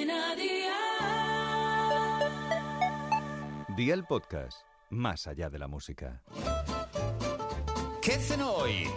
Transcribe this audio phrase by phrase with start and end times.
[0.00, 0.70] Cadena Dial.
[3.76, 6.22] Día el podcast, más allá de la música.
[8.00, 8.88] ¿Qué cenó hoy?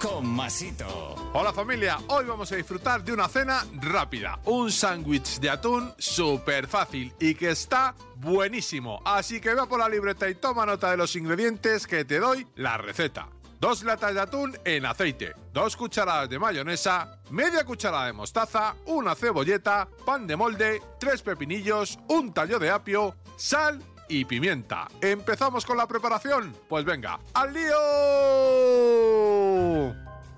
[0.00, 1.14] Con Masito.
[1.34, 6.66] Hola familia, hoy vamos a disfrutar de una cena rápida, un sándwich de atún súper
[6.66, 9.02] fácil y que está buenísimo.
[9.04, 12.46] Así que ve por la libreta y toma nota de los ingredientes que te doy
[12.54, 13.28] la receta.
[13.60, 19.14] Dos latas de atún en aceite, dos cucharadas de mayonesa, media cucharada de mostaza, una
[19.14, 24.88] cebolleta, pan de molde, tres pepinillos, un tallo de apio, sal y pimienta.
[25.02, 26.56] ¿Empezamos con la preparación?
[26.70, 27.74] Pues venga, ¡al lío!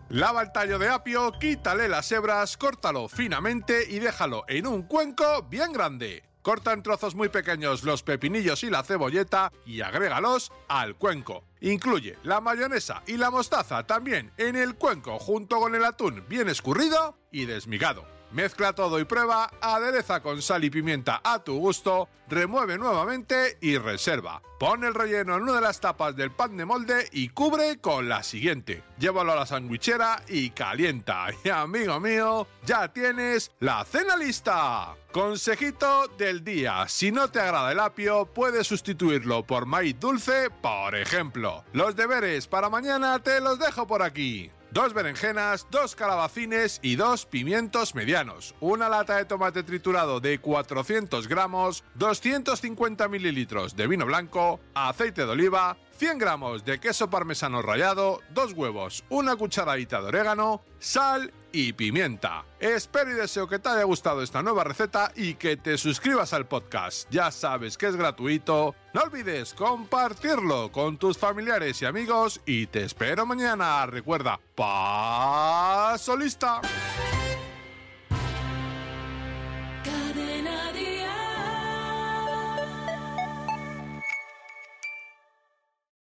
[0.08, 5.44] Lava el tallo de apio, quítale las hebras, córtalo finamente y déjalo en un cuenco
[5.44, 6.24] bien grande.
[6.42, 11.44] Corta en trozos muy pequeños los pepinillos y la cebolleta y agrégalos al cuenco.
[11.60, 16.48] Incluye la mayonesa y la mostaza también en el cuenco junto con el atún bien
[16.48, 18.21] escurrido y desmigado.
[18.32, 23.76] Mezcla todo y prueba, adereza con sal y pimienta a tu gusto, remueve nuevamente y
[23.76, 24.40] reserva.
[24.58, 28.08] Pon el relleno en una de las tapas del pan de molde y cubre con
[28.08, 28.84] la siguiente.
[28.98, 31.26] Llévalo a la sandwichera y calienta.
[31.44, 34.96] Y amigo mío, ya tienes la cena lista.
[35.12, 40.94] Consejito del día, si no te agrada el apio, puedes sustituirlo por maíz dulce, por
[40.94, 41.64] ejemplo.
[41.74, 47.26] Los deberes para mañana te los dejo por aquí dos berenjenas, dos calabacines y dos
[47.26, 54.60] pimientos medianos, una lata de tomate triturado de 400 gramos, 250 mililitros de vino blanco,
[54.74, 60.62] aceite de oliva, 100 gramos de queso parmesano rallado, dos huevos, una cucharadita de orégano,
[60.78, 62.44] sal y pimienta.
[62.58, 66.46] Espero y deseo que te haya gustado esta nueva receta y que te suscribas al
[66.46, 67.08] podcast.
[67.10, 68.74] Ya sabes que es gratuito.
[68.94, 73.86] No olvides compartirlo con tus familiares y amigos y te espero mañana.
[73.86, 76.60] Recuerda, paso lista.